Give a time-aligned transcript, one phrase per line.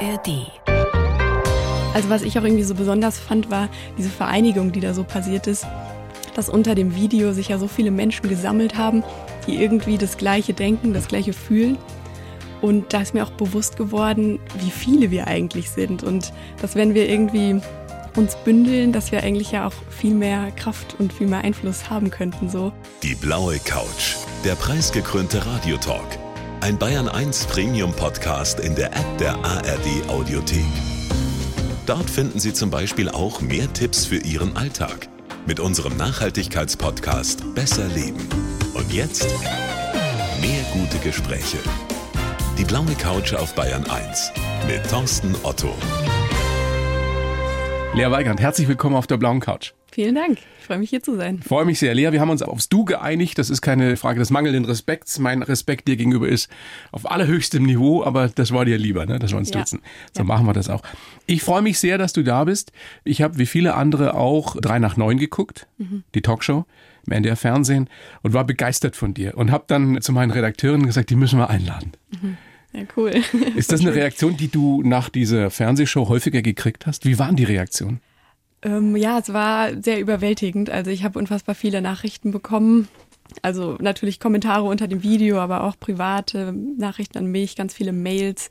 [0.00, 0.50] ARD.
[1.94, 3.68] Also was ich auch irgendwie so besonders fand, war
[3.98, 5.66] diese Vereinigung, die da so passiert ist,
[6.34, 9.02] dass unter dem Video sich ja so viele Menschen gesammelt haben,
[9.46, 11.76] die irgendwie das Gleiche denken, das Gleiche fühlen.
[12.60, 16.94] Und da ist mir auch bewusst geworden, wie viele wir eigentlich sind und dass wenn
[16.94, 17.60] wir irgendwie
[18.16, 22.10] uns bündeln, dass wir eigentlich ja auch viel mehr Kraft und viel mehr Einfluss haben
[22.10, 22.72] könnten so.
[23.02, 26.19] Die blaue Couch, der preisgekrönte Radiotalk.
[26.62, 30.66] Ein Bayern 1 Premium Podcast in der App der ARD Audiothek.
[31.86, 35.08] Dort finden Sie zum Beispiel auch mehr Tipps für Ihren Alltag
[35.46, 38.28] mit unserem Nachhaltigkeitspodcast Besser Leben.
[38.74, 39.26] Und jetzt
[40.42, 41.58] mehr gute Gespräche.
[42.58, 44.30] Die blaue Couch auf Bayern 1
[44.66, 45.74] mit Thorsten Otto.
[47.94, 49.72] Lea Weigand, herzlich willkommen auf der blauen Couch.
[49.92, 50.38] Vielen Dank.
[50.60, 51.40] Ich freue mich hier zu sein.
[51.42, 52.12] Freue mich sehr, Lea.
[52.12, 53.38] Wir haben uns aufs Du geeinigt.
[53.38, 55.18] Das ist keine Frage des mangelnden Respekts.
[55.18, 56.48] Mein Respekt dir gegenüber ist
[56.92, 59.18] auf allerhöchstem Niveau, aber das war dir lieber, ne?
[59.18, 59.58] dass wir uns Ja.
[59.60, 59.80] duzen.
[60.14, 60.24] So Ja.
[60.24, 60.82] machen wir das auch.
[61.26, 62.70] Ich freue mich sehr, dass du da bist.
[63.02, 66.04] Ich habe wie viele andere auch drei nach neun geguckt, Mhm.
[66.14, 66.66] die Talkshow
[67.06, 67.88] im NDR Fernsehen
[68.22, 71.50] und war begeistert von dir und habe dann zu meinen Redakteuren gesagt, die müssen wir
[71.50, 71.92] einladen.
[72.72, 73.10] Ja, cool.
[73.56, 77.04] Ist das eine Reaktion, die du nach dieser Fernsehshow häufiger gekriegt hast?
[77.06, 78.00] Wie waren die Reaktionen?
[78.62, 80.70] Ähm, ja, es war sehr überwältigend.
[80.70, 82.88] Also ich habe unfassbar viele Nachrichten bekommen.
[83.42, 88.50] Also natürlich Kommentare unter dem Video, aber auch private Nachrichten an mich, ganz viele Mails.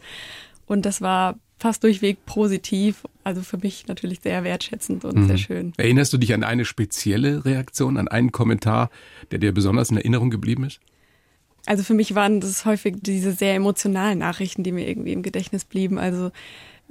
[0.66, 3.04] Und das war fast durchweg positiv.
[3.24, 5.74] Also für mich natürlich sehr wertschätzend und sehr schön.
[5.78, 8.90] Erinnerst du dich an eine spezielle Reaktion, an einen Kommentar,
[9.32, 10.80] der dir besonders in Erinnerung geblieben ist?
[11.66, 15.66] Also für mich waren das häufig diese sehr emotionalen Nachrichten, die mir irgendwie im Gedächtnis
[15.66, 16.00] blieben.
[16.00, 16.32] Also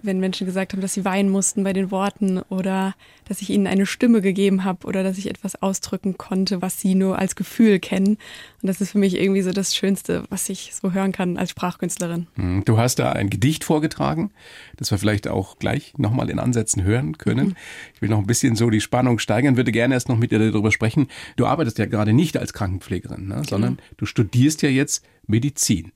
[0.02, 2.94] wenn Menschen gesagt haben, dass sie weinen mussten bei den Worten oder
[3.26, 6.94] dass ich ihnen eine Stimme gegeben habe oder dass ich etwas ausdrücken konnte, was sie
[6.94, 8.18] nur als Gefühl kennen.
[8.62, 11.50] Und das ist für mich irgendwie so das Schönste, was ich so hören kann als
[11.50, 12.26] Sprachkünstlerin.
[12.36, 14.30] Hm, Du hast da ein Gedicht vorgetragen,
[14.76, 17.56] das wir vielleicht auch gleich nochmal in Ansätzen hören können.
[17.94, 20.38] Ich will noch ein bisschen so die Spannung steigern, würde gerne erst noch mit dir
[20.38, 21.08] darüber sprechen.
[21.36, 25.92] Du arbeitest ja gerade nicht als Krankenpflegerin, ne, sondern du studierst ja jetzt Medizin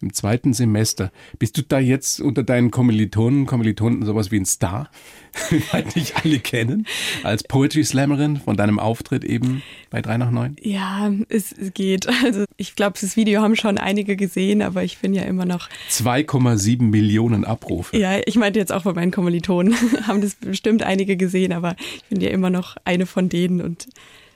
[0.00, 1.10] im zweiten Semester.
[1.38, 4.90] Bist du da jetzt unter deinen Kommilitonen, Kommilitonen sowas wie ein Star,
[5.72, 6.86] weil dich alle kennen,
[7.22, 10.56] als Poetry Slammerin von deinem Auftritt eben bei 3 nach 9?
[10.60, 12.06] Ja, es, es geht.
[12.24, 15.68] Also ich glaube, das Video haben schon einige gesehen, aber ich bin ja immer noch
[15.90, 17.96] 2,7 Millionen Abrufe.
[17.96, 19.74] Ja, ich meinte jetzt auch bei meinen Kommilitonen,
[20.06, 23.88] haben das bestimmt einige gesehen, aber ich bin ja immer noch eine von denen und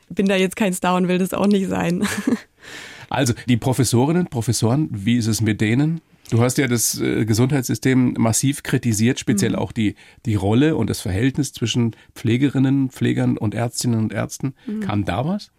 [0.08, 2.06] bin da jetzt kein Star und will das auch nicht sein.
[3.08, 6.00] Also die Professorinnen, Professoren, wie ist es mit denen?
[6.30, 9.94] Du hast ja das äh, Gesundheitssystem massiv kritisiert, speziell auch die,
[10.24, 14.54] die Rolle und das Verhältnis zwischen Pflegerinnen, Pflegern und Ärztinnen und Ärzten.
[14.80, 15.52] Kam da was?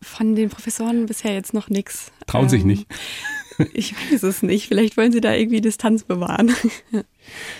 [0.00, 2.12] Von den Professoren bisher jetzt noch nichts.
[2.26, 2.86] Trauen sich nicht.
[3.72, 4.68] Ich weiß es nicht.
[4.68, 6.54] Vielleicht wollen sie da irgendwie Distanz bewahren.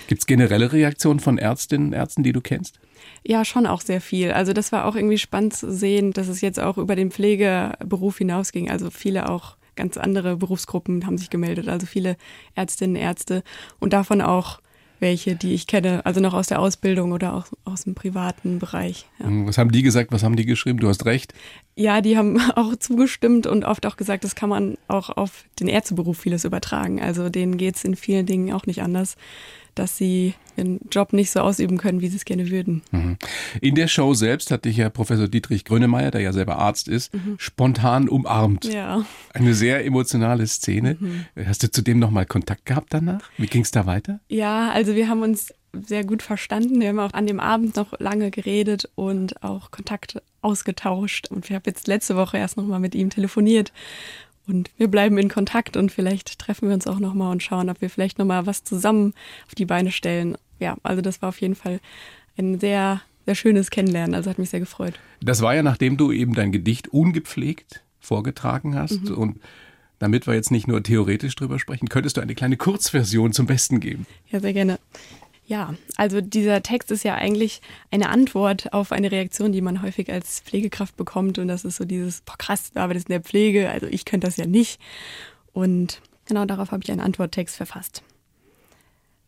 [0.07, 2.79] Gibt es generelle Reaktionen von Ärztinnen und Ärzten, die du kennst?
[3.25, 4.33] Ja, schon auch sehr viel.
[4.33, 8.19] Also das war auch irgendwie spannend zu sehen, dass es jetzt auch über den Pflegeberuf
[8.19, 8.71] hinausging.
[8.71, 11.69] Also viele auch ganz andere Berufsgruppen haben sich gemeldet.
[11.69, 12.17] Also viele
[12.55, 13.43] Ärztinnen, Ärzte
[13.79, 14.61] und davon auch
[15.01, 19.07] welche, die ich kenne, also noch aus der Ausbildung oder auch aus dem privaten Bereich.
[19.19, 19.27] Ja.
[19.27, 20.13] Hm, Was haben die gesagt?
[20.13, 20.79] Was haben die geschrieben?
[20.79, 21.35] Du hast recht.
[21.75, 25.69] Ja, die haben auch zugestimmt und oft auch gesagt, das kann man auch auf den
[25.69, 27.01] Ärzteberuf vieles übertragen.
[27.01, 29.17] Also denen geht's in vielen Dingen auch nicht anders,
[29.75, 32.83] dass sie ihren Job nicht so ausüben können, wie sie es gerne würden.
[33.61, 37.13] In der Show selbst hat dich ja Professor Dietrich Grönemeyer, der ja selber Arzt ist,
[37.39, 38.65] spontan umarmt.
[38.65, 39.05] Ja.
[39.35, 40.97] Eine sehr emotionale Szene.
[41.47, 43.23] Hast du zudem nochmal Kontakt gehabt danach?
[43.37, 44.21] Wie ging es da weiter?
[44.29, 46.81] Ja, also wir haben uns sehr gut verstanden.
[46.81, 51.29] Wir haben auch an dem Abend noch lange geredet und auch Kontakt ausgetauscht.
[51.29, 53.73] Und wir haben jetzt letzte Woche erst nochmal mit ihm telefoniert.
[54.49, 57.81] Und wir bleiben in Kontakt und vielleicht treffen wir uns auch nochmal und schauen, ob
[57.81, 59.13] wir vielleicht nochmal was zusammen
[59.49, 60.37] auf die Beine stellen.
[60.59, 61.81] Ja, also das war auf jeden Fall
[62.39, 64.15] ein sehr, sehr schönes Kennenlernen.
[64.15, 64.95] Also hat mich sehr gefreut.
[65.21, 69.11] Das war ja, nachdem du eben dein Gedicht ungepflegt vorgetragen hast.
[69.11, 69.41] Und
[69.99, 73.81] damit wir jetzt nicht nur theoretisch drüber sprechen, könntest du eine kleine Kurzversion zum Besten
[73.81, 74.07] geben.
[74.31, 74.79] Ja, sehr gerne.
[75.47, 77.61] Ja, also dieser Text ist ja eigentlich
[77.93, 81.39] eine Antwort auf eine Reaktion, die man häufig als Pflegekraft bekommt.
[81.39, 84.27] Und das ist so dieses, boah krass, du arbeitest in der Pflege, also ich könnte
[84.27, 84.81] das ja nicht.
[85.53, 88.03] Und genau darauf habe ich einen Antworttext verfasst.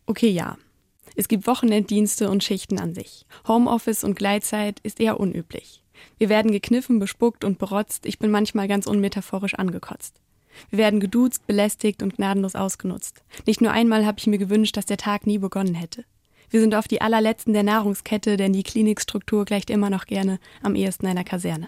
[0.05, 0.57] Okay, ja.
[1.19, 3.25] Es gibt Wochenenddienste und Schichten an sich.
[3.45, 5.83] Homeoffice und Gleitzeit ist eher unüblich.
[6.17, 8.05] Wir werden gekniffen, bespuckt und berotzt.
[8.05, 10.21] Ich bin manchmal ganz unmetaphorisch angekotzt.
[10.69, 13.21] Wir werden geduzt, belästigt und gnadenlos ausgenutzt.
[13.45, 16.05] Nicht nur einmal habe ich mir gewünscht, dass der Tag nie begonnen hätte.
[16.51, 20.73] Wir sind oft die allerletzten der Nahrungskette, denn die Klinikstruktur gleicht immer noch gerne am
[20.73, 21.67] ehesten einer Kaserne.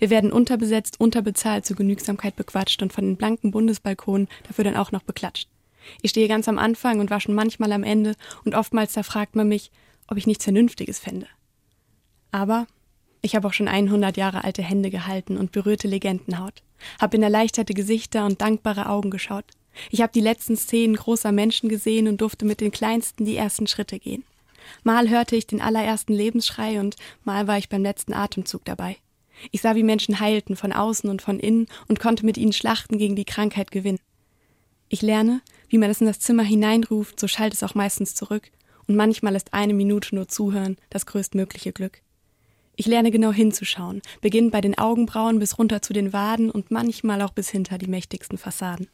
[0.00, 4.90] Wir werden unterbesetzt, unterbezahlt, zur Genügsamkeit bequatscht und von den blanken Bundesbalkonen dafür dann auch
[4.90, 5.48] noch beklatscht.
[6.02, 8.14] Ich stehe ganz am Anfang und war schon manchmal am Ende
[8.44, 9.70] und oftmals da fragt man mich,
[10.08, 11.26] ob ich nichts Vernünftiges fände.
[12.30, 12.66] Aber
[13.22, 16.62] ich habe auch schon 100 Jahre alte Hände gehalten und berührte Legendenhaut,
[17.00, 19.46] habe in erleichterte Gesichter und dankbare Augen geschaut.
[19.90, 23.66] Ich habe die letzten Szenen großer Menschen gesehen und durfte mit den Kleinsten die ersten
[23.66, 24.24] Schritte gehen.
[24.82, 28.96] Mal hörte ich den allerersten Lebensschrei und mal war ich beim letzten Atemzug dabei.
[29.50, 32.98] Ich sah, wie Menschen heilten von außen und von innen und konnte mit ihnen Schlachten
[32.98, 34.00] gegen die Krankheit gewinnen.
[34.88, 35.40] Ich lerne,
[35.74, 38.52] wie man es in das Zimmer hineinruft, so schallt es auch meistens zurück,
[38.86, 42.00] und manchmal ist eine Minute nur Zuhören das größtmögliche Glück.
[42.76, 47.22] Ich lerne genau hinzuschauen, beginnend bei den Augenbrauen bis runter zu den Waden und manchmal
[47.22, 48.86] auch bis hinter die mächtigsten Fassaden.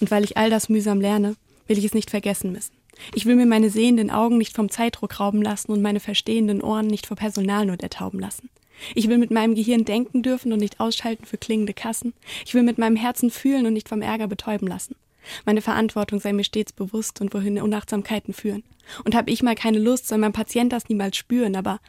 [0.00, 1.36] Und weil ich all das mühsam lerne,
[1.68, 2.74] will ich es nicht vergessen müssen.
[3.14, 6.88] Ich will mir meine sehenden Augen nicht vom Zeitdruck rauben lassen und meine verstehenden Ohren
[6.88, 8.50] nicht vor Personalnot ertauben lassen.
[8.96, 12.14] Ich will mit meinem Gehirn denken dürfen und nicht ausschalten für klingende Kassen.
[12.44, 14.96] Ich will mit meinem Herzen fühlen und nicht vom Ärger betäuben lassen.
[15.44, 18.64] Meine Verantwortung sei mir stets bewusst und wohin Unachtsamkeiten führen.
[19.04, 21.80] Und habe ich mal keine Lust, soll mein Patient das niemals spüren, aber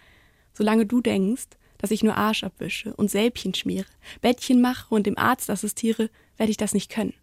[0.53, 1.47] solange du denkst,
[1.77, 3.87] dass ich nur Arsch abwische und Sälbchen schmiere,
[4.21, 7.13] Bettchen mache und dem Arzt assistiere, werde ich das nicht können.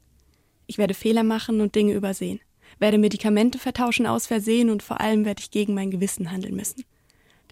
[0.66, 2.40] Ich werde Fehler machen und Dinge übersehen
[2.78, 6.84] werde Medikamente vertauschen aus Versehen und vor allem werde ich gegen mein Gewissen handeln müssen.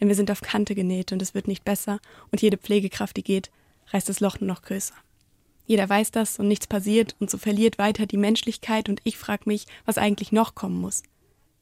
[0.00, 2.00] Denn wir sind auf Kante genäht und es wird nicht besser
[2.30, 3.50] und jede Pflegekraft, die geht,
[3.92, 4.94] reißt das Loch nur noch größer.
[5.66, 9.42] Jeder weiß das und nichts passiert und so verliert weiter die Menschlichkeit und ich frage
[9.46, 11.02] mich, was eigentlich noch kommen muss.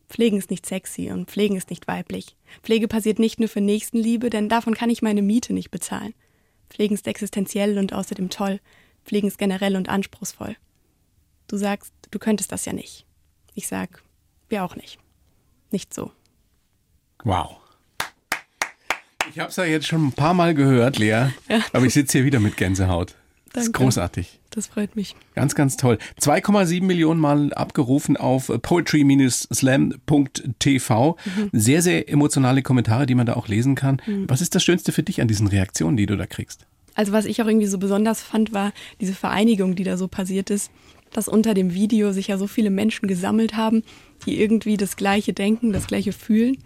[0.09, 2.37] Pflegen ist nicht sexy und Pflegen ist nicht weiblich.
[2.62, 6.15] Pflege passiert nicht nur für Nächstenliebe, denn davon kann ich meine Miete nicht bezahlen.
[6.69, 8.61] Pflegen ist existenziell und außerdem toll.
[9.05, 10.56] Pflegen ist generell und anspruchsvoll.
[11.49, 13.06] Du sagst, du könntest das ja nicht.
[13.55, 14.03] Ich sag,
[14.49, 14.99] wir auch nicht.
[15.71, 16.12] Nicht so.
[17.25, 17.56] Wow.
[19.31, 21.65] Ich habe es ja jetzt schon ein paar Mal gehört, Lea, ja.
[21.73, 23.17] aber ich sitze hier wieder mit Gänsehaut.
[23.55, 24.41] Das ist großartig.
[24.51, 25.15] Das freut mich.
[25.35, 25.99] Ganz, ganz toll.
[26.21, 31.17] 2,7 Millionen Mal abgerufen auf poetry-slam.tv.
[31.25, 31.51] Mhm.
[31.53, 34.03] Sehr, sehr emotionale Kommentare, die man da auch lesen kann.
[34.06, 34.29] Mhm.
[34.29, 36.67] Was ist das Schönste für dich an diesen Reaktionen, die du da kriegst?
[36.97, 40.51] Also was ich auch irgendwie so besonders fand, war diese Vereinigung, die da so passiert
[40.51, 40.73] ist
[41.15, 43.83] dass unter dem Video sich ja so viele Menschen gesammelt haben,
[44.27, 46.59] die irgendwie das Gleiche denken, das Gleiche fühlen.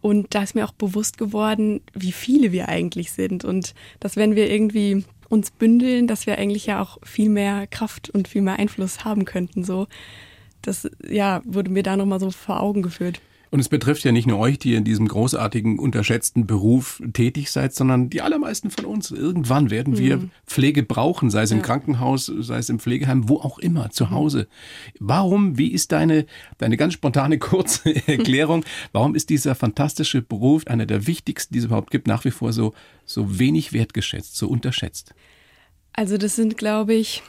[0.00, 4.34] Und da ist mir auch bewusst geworden, wie viele wir eigentlich sind und dass wenn
[4.34, 8.58] wir irgendwie uns bündeln, dass wir eigentlich ja auch viel mehr Kraft und viel mehr
[8.58, 9.64] Einfluss haben könnten.
[9.64, 9.86] So,
[10.62, 13.20] das ja wurde mir da nochmal so vor Augen geführt.
[13.50, 17.74] Und es betrifft ja nicht nur euch, die in diesem großartigen, unterschätzten Beruf tätig seid,
[17.74, 19.10] sondern die allermeisten von uns.
[19.10, 20.30] Irgendwann werden wir mhm.
[20.46, 24.10] Pflege brauchen, sei es im Krankenhaus, sei es im Pflegeheim, wo auch immer, zu mhm.
[24.10, 24.48] Hause.
[24.98, 26.26] Warum, wie ist deine,
[26.58, 31.66] deine ganz spontane, kurze Erklärung, warum ist dieser fantastische Beruf, einer der wichtigsten, die es
[31.66, 35.14] überhaupt gibt, nach wie vor so, so wenig wertgeschätzt, so unterschätzt?
[35.92, 37.22] Also das sind, glaube ich,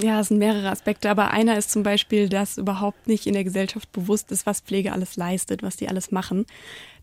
[0.00, 3.44] ja, es sind mehrere Aspekte, aber einer ist zum Beispiel, dass überhaupt nicht in der
[3.44, 6.46] Gesellschaft bewusst ist, was Pflege alles leistet, was die alles machen.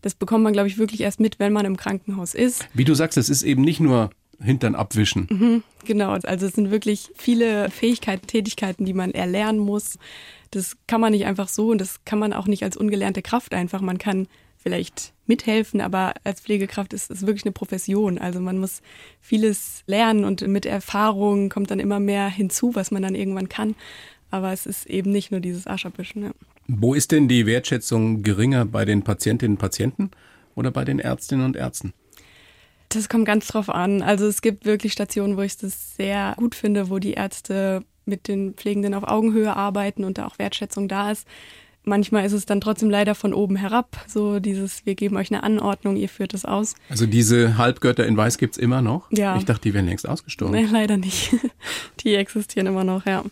[0.02, 2.66] Das bekommt man, glaube ich, wirklich erst mit, wenn man im Krankenhaus ist.
[2.74, 4.10] Wie du sagst, es ist eben nicht nur
[4.40, 5.28] Hintern abwischen.
[5.30, 9.98] Mhm, genau, also es sind wirklich viele Fähigkeiten, Tätigkeiten, die man erlernen muss.
[10.50, 13.54] Das kann man nicht einfach so und das kann man auch nicht als ungelernte Kraft
[13.54, 13.82] einfach.
[13.82, 14.26] Man kann
[14.62, 18.18] vielleicht mithelfen, aber als Pflegekraft ist es wirklich eine Profession.
[18.18, 18.82] Also man muss
[19.20, 23.74] vieles lernen und mit Erfahrung kommt dann immer mehr hinzu, was man dann irgendwann kann.
[24.30, 26.24] Aber es ist eben nicht nur dieses Aschabischen.
[26.24, 26.30] Ja.
[26.68, 30.10] Wo ist denn die Wertschätzung geringer bei den Patientinnen und Patienten
[30.54, 31.92] oder bei den Ärztinnen und Ärzten?
[32.90, 34.02] Das kommt ganz drauf an.
[34.02, 38.28] Also es gibt wirklich Stationen, wo ich das sehr gut finde, wo die Ärzte mit
[38.28, 41.26] den Pflegenden auf Augenhöhe arbeiten und da auch Wertschätzung da ist.
[41.90, 45.42] Manchmal ist es dann trotzdem leider von oben herab, so dieses, wir geben euch eine
[45.42, 46.76] Anordnung, ihr führt es aus.
[46.88, 49.10] Also diese Halbgötter in Weiß gibt's immer noch?
[49.10, 49.36] Ja.
[49.36, 50.54] Ich dachte, die wären längst ausgestorben.
[50.54, 51.34] Nee, leider nicht.
[52.00, 53.24] Die existieren immer noch, ja.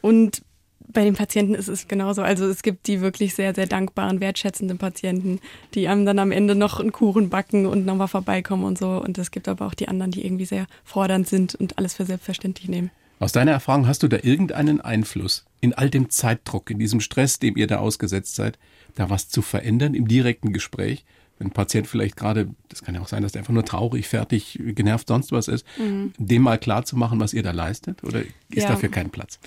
[0.00, 0.40] Und
[0.88, 2.22] bei den Patienten ist es genauso.
[2.22, 5.38] Also es gibt die wirklich sehr, sehr dankbaren, wertschätzenden Patienten,
[5.74, 9.02] die einem dann am Ende noch einen Kuchen backen und nochmal vorbeikommen und so.
[9.02, 12.06] Und es gibt aber auch die anderen, die irgendwie sehr fordernd sind und alles für
[12.06, 12.90] selbstverständlich nehmen.
[13.22, 17.38] Aus deiner Erfahrung hast du da irgendeinen Einfluss in all dem Zeitdruck, in diesem Stress,
[17.38, 18.58] dem ihr da ausgesetzt seid,
[18.96, 21.04] da was zu verändern im direkten Gespräch?
[21.38, 24.08] Wenn ein Patient vielleicht gerade, das kann ja auch sein, dass der einfach nur traurig,
[24.08, 26.12] fertig, genervt, sonst was ist, mhm.
[26.18, 28.02] dem mal klar zu machen, was ihr da leistet?
[28.02, 28.68] Oder ist ja.
[28.70, 29.38] dafür kein Platz?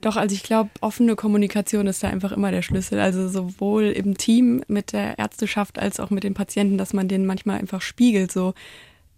[0.00, 2.98] Doch, also ich glaube, offene Kommunikation ist da einfach immer der Schlüssel.
[2.98, 7.26] Also sowohl im Team mit der Ärzteschaft als auch mit den Patienten, dass man denen
[7.26, 8.54] manchmal einfach spiegelt, so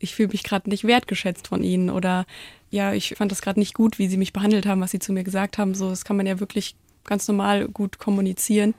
[0.02, 2.26] ich fühle mich gerade nicht wertgeschätzt von ihnen oder
[2.70, 5.12] ja, ich fand das gerade nicht gut, wie sie mich behandelt haben, was sie zu
[5.12, 5.74] mir gesagt haben.
[5.74, 8.74] So, das kann man ja wirklich ganz normal gut kommunizieren.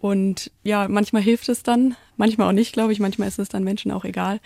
[0.00, 3.00] Und ja, manchmal hilft es dann, manchmal auch nicht, glaube ich.
[3.00, 4.40] Manchmal ist es dann Menschen auch egal.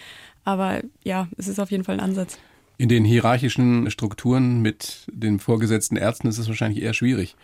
[0.45, 2.39] Aber ja, es ist auf jeden Fall ein Ansatz.
[2.79, 7.37] In den hierarchischen Strukturen mit den vorgesetzten Ärzten ist es wahrscheinlich eher schwierig,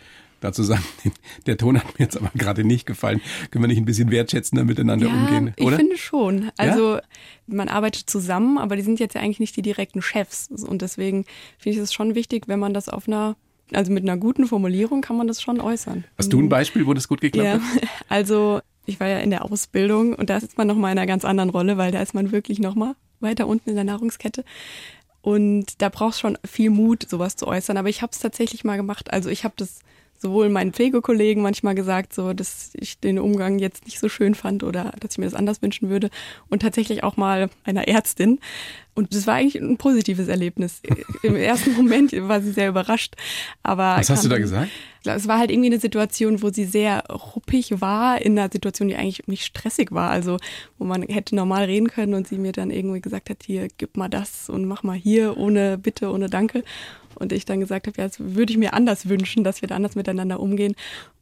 [0.42, 0.84] dazu sagen,
[1.46, 3.20] der Ton hat mir jetzt aber gerade nicht gefallen.
[3.50, 5.72] Können wir nicht ein bisschen wertschätzender miteinander ja, umgehen, oder?
[5.72, 6.50] Ich finde schon.
[6.56, 7.02] Also ja?
[7.46, 10.48] man arbeitet zusammen, aber die sind jetzt ja eigentlich nicht die direkten Chefs.
[10.48, 11.24] Und deswegen
[11.58, 13.36] finde ich es schon wichtig, wenn man das auf einer
[13.74, 16.04] also mit einer guten Formulierung kann man das schon äußern.
[16.18, 17.88] Hast du ein Beispiel, wo das gut geklappt ja, hat?
[18.10, 21.24] Also ich war ja in der Ausbildung und da ist man nochmal in einer ganz
[21.24, 24.44] anderen Rolle, weil da ist man wirklich nochmal weiter unten in der Nahrungskette.
[25.22, 27.76] Und da brauchst schon viel Mut, sowas zu äußern.
[27.76, 29.12] Aber ich habe es tatsächlich mal gemacht.
[29.12, 29.78] Also ich habe das
[30.22, 34.62] sowohl meinen Pflegekollegen manchmal gesagt, so dass ich den Umgang jetzt nicht so schön fand
[34.62, 36.08] oder dass ich mir das anders wünschen würde.
[36.48, 38.38] Und tatsächlich auch mal einer Ärztin.
[38.94, 40.80] Und das war eigentlich ein positives Erlebnis.
[41.22, 43.14] Im ersten Moment war sie sehr überrascht.
[43.62, 44.70] Aber Was hast du da gesagt?
[45.04, 48.94] Es war halt irgendwie eine Situation, wo sie sehr ruppig war, in einer Situation, die
[48.94, 50.10] eigentlich nicht stressig war.
[50.10, 50.36] Also,
[50.78, 53.96] wo man hätte normal reden können und sie mir dann irgendwie gesagt hat, hier, gib
[53.96, 56.62] mal das und mach mal hier, ohne Bitte, ohne Danke.
[57.16, 59.76] Und ich dann gesagt habe, ja, das würde ich mir anders wünschen, dass wir da
[59.76, 60.74] anders miteinander umgehen.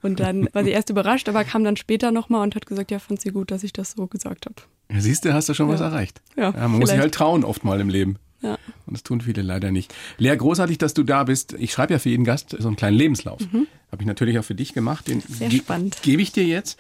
[0.03, 2.99] Und dann war sie erst überrascht, aber kam dann später nochmal und hat gesagt, ja,
[2.99, 4.57] fand sie gut, dass ich das so gesagt habe.
[4.93, 5.75] Ja, siehst du, hast du schon ja.
[5.75, 6.21] was erreicht.
[6.37, 6.81] Ja, ja man vielleicht.
[6.81, 8.19] muss sich halt trauen oft mal im Leben.
[8.43, 8.59] Ja.
[8.87, 9.95] Und das tun viele leider nicht.
[10.19, 11.55] Lea, großartig, dass du da bist.
[11.59, 13.41] Ich schreibe ja für jeden Gast so einen kleinen Lebenslauf.
[13.41, 13.67] Mhm.
[13.93, 15.09] Habe ich natürlich auch für dich gemacht.
[15.09, 15.99] Den Sehr spannend.
[16.03, 16.79] Gebe ich dir jetzt.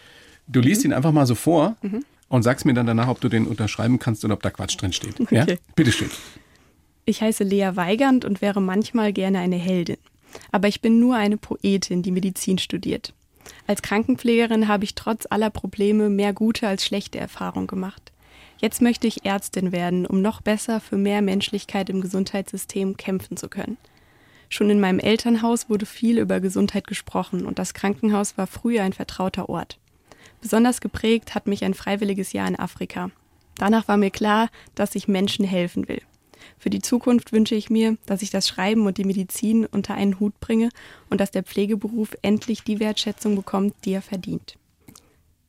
[0.48, 0.90] Du liest mhm.
[0.90, 2.04] ihn einfach mal so vor mhm.
[2.28, 4.92] und sagst mir dann danach, ob du den unterschreiben kannst oder ob da Quatsch drin
[4.92, 5.20] steht.
[5.20, 5.44] Okay.
[5.46, 5.56] Ja?
[5.76, 6.10] Bitteschön.
[7.10, 9.96] Ich heiße Lea Weigand und wäre manchmal gerne eine Heldin.
[10.52, 13.14] Aber ich bin nur eine Poetin, die Medizin studiert.
[13.66, 18.12] Als Krankenpflegerin habe ich trotz aller Probleme mehr gute als schlechte Erfahrungen gemacht.
[18.58, 23.48] Jetzt möchte ich Ärztin werden, um noch besser für mehr Menschlichkeit im Gesundheitssystem kämpfen zu
[23.48, 23.76] können.
[24.48, 28.92] Schon in meinem Elternhaus wurde viel über Gesundheit gesprochen und das Krankenhaus war früher ein
[28.92, 29.80] vertrauter Ort.
[30.40, 33.10] Besonders geprägt hat mich ein freiwilliges Jahr in Afrika.
[33.56, 36.02] Danach war mir klar, dass ich Menschen helfen will.
[36.60, 40.20] Für die Zukunft wünsche ich mir, dass ich das Schreiben und die Medizin unter einen
[40.20, 40.68] Hut bringe
[41.08, 44.56] und dass der Pflegeberuf endlich die Wertschätzung bekommt, die er verdient.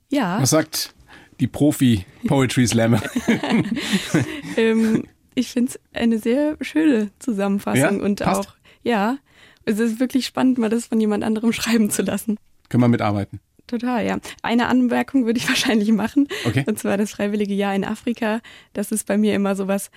[0.10, 0.42] Ja.
[0.42, 0.96] Was sagt
[1.42, 3.02] die Profi-Poetry Slammer?
[4.58, 5.04] ähm,
[5.36, 8.06] ich finde es eine sehr schöne Zusammenfassung ja?
[8.06, 8.48] und Passt.
[8.48, 9.18] auch, ja,
[9.66, 12.38] es ist wirklich spannend, mal das von jemand anderem schreiben zu lassen.
[12.70, 13.42] Können wir mitarbeiten?
[13.68, 14.18] Total, ja.
[14.44, 16.30] Eine Anmerkung würde ich wahrscheinlich machen.
[16.46, 16.64] Okay.
[16.68, 18.40] Und zwar das freiwillige Jahr in Afrika.
[18.72, 19.92] Das ist bei mir immer sowas,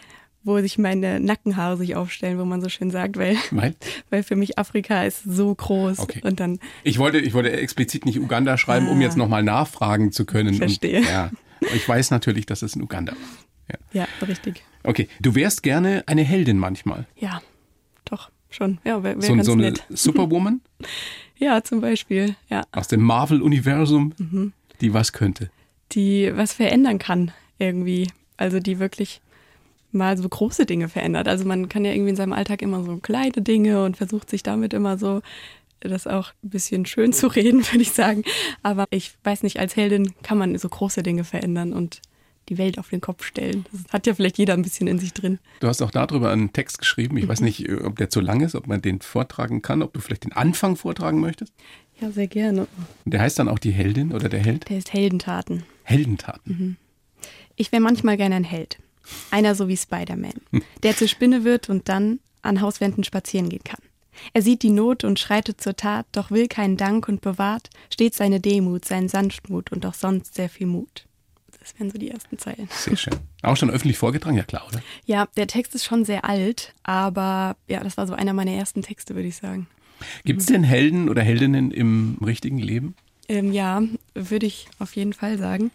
[0.44, 3.74] wo sich meine Nackenhaare sich aufstellen, wo man so schön sagt, weil, weil?
[4.10, 5.98] weil für mich Afrika ist so groß.
[5.98, 6.20] Okay.
[6.22, 8.92] Und dann ich wollte, ich wollte explizit nicht Uganda schreiben, ah.
[8.92, 10.52] um jetzt nochmal nachfragen zu können.
[10.52, 10.98] Ich verstehe.
[11.00, 11.30] Und, ja,
[11.74, 13.78] ich weiß natürlich, dass es in Uganda war.
[13.92, 14.04] Ja.
[14.20, 14.62] ja, richtig.
[14.82, 17.06] Okay, du wärst gerne eine Heldin manchmal.
[17.16, 17.40] Ja,
[18.04, 18.78] doch, schon.
[18.84, 19.84] Ja, wär, wär so, ganz so eine nett.
[19.88, 20.60] Superwoman?
[21.36, 22.62] ja, zum Beispiel, ja.
[22.72, 24.52] Aus dem Marvel-Universum, mhm.
[24.82, 25.50] die was könnte?
[25.92, 28.08] Die was verändern kann, irgendwie.
[28.36, 29.20] Also die wirklich
[29.94, 31.28] mal so große Dinge verändert.
[31.28, 34.42] Also man kann ja irgendwie in seinem Alltag immer so kleine Dinge und versucht sich
[34.42, 35.22] damit immer so
[35.80, 38.24] das auch ein bisschen schön zu reden, würde ich sagen.
[38.62, 42.00] Aber ich weiß nicht, als Heldin kann man so große Dinge verändern und
[42.48, 43.64] die Welt auf den Kopf stellen.
[43.72, 45.38] Das hat ja vielleicht jeder ein bisschen in sich drin.
[45.60, 47.16] Du hast auch darüber einen Text geschrieben.
[47.16, 47.28] Ich mhm.
[47.28, 50.24] weiß nicht, ob der zu lang ist, ob man den vortragen kann, ob du vielleicht
[50.24, 51.54] den Anfang vortragen möchtest.
[52.00, 52.66] Ja, sehr gerne.
[53.04, 54.68] Der heißt dann auch die Heldin oder der Held?
[54.68, 55.62] Der ist Heldentaten.
[55.84, 56.52] Heldentaten.
[56.58, 56.76] Mhm.
[57.56, 58.78] Ich wäre manchmal gerne ein Held.
[59.30, 60.34] Einer so wie Spider-Man,
[60.82, 63.80] der zur Spinne wird und dann an Hauswänden spazieren gehen kann.
[64.32, 68.18] Er sieht die Not und schreitet zur Tat, doch will keinen Dank und bewahrt stets
[68.18, 71.06] seine Demut, seinen Sanftmut und auch sonst sehr viel Mut.
[71.58, 72.68] Das wären so die ersten Zeilen.
[72.70, 73.14] Sehr schön.
[73.42, 74.82] Auch schon öffentlich vorgetragen, ja klar, oder?
[75.06, 78.82] Ja, der Text ist schon sehr alt, aber ja, das war so einer meiner ersten
[78.82, 79.66] Texte, würde ich sagen.
[80.24, 82.94] Gibt es denn Helden oder Heldinnen im richtigen Leben?
[83.28, 83.82] Ähm, ja,
[84.14, 85.70] würde ich auf jeden Fall sagen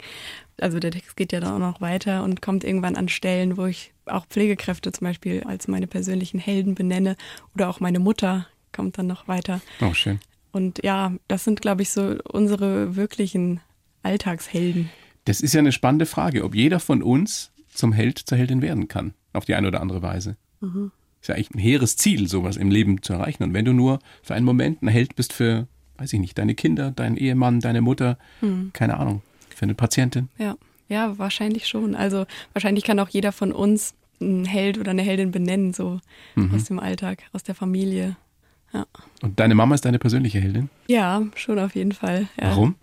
[0.60, 3.66] also der Text geht ja dann auch noch weiter und kommt irgendwann an Stellen, wo
[3.66, 7.16] ich auch Pflegekräfte zum Beispiel als meine persönlichen Helden benenne
[7.54, 9.60] oder auch meine Mutter kommt dann noch weiter.
[9.80, 10.20] Oh, schön.
[10.52, 13.60] Und ja, das sind, glaube ich, so unsere wirklichen
[14.02, 14.90] Alltagshelden.
[15.24, 18.88] Das ist ja eine spannende Frage, ob jeder von uns zum Held, zur Heldin werden
[18.88, 20.36] kann, auf die eine oder andere Weise.
[20.60, 20.90] Mhm.
[21.20, 23.42] Ist ja eigentlich ein hehres Ziel, sowas im Leben zu erreichen.
[23.42, 25.68] Und wenn du nur für einen Moment ein Held bist für,
[26.00, 28.70] weiß ich nicht, deine Kinder, deinen Ehemann, deine Mutter, mhm.
[28.72, 29.22] keine Ahnung,
[29.54, 30.28] für eine Patientin?
[30.38, 30.56] Ja,
[30.88, 31.94] ja, wahrscheinlich schon.
[31.94, 36.00] Also wahrscheinlich kann auch jeder von uns einen Held oder eine Heldin benennen, so
[36.34, 36.54] mhm.
[36.54, 38.16] aus dem Alltag, aus der Familie.
[38.72, 38.86] Ja.
[39.22, 40.70] Und deine Mama ist deine persönliche Heldin?
[40.86, 42.28] Ja, schon auf jeden Fall.
[42.40, 42.50] Ja.
[42.50, 42.76] Warum?